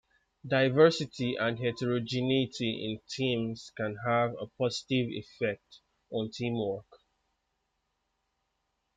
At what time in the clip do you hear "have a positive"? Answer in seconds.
4.03-5.07